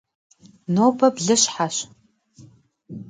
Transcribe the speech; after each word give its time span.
Nobe 0.75 1.07
blışheş. 1.15 1.75